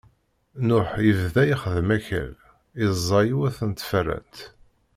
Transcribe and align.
Nuḥ 0.67 0.89
ibda 1.09 1.43
ixeddem 1.53 1.89
akal, 1.97 2.31
iẓẓa 2.83 3.21
yiwet 3.27 3.57
n 3.69 3.71
tfeṛṛant. 3.73 4.37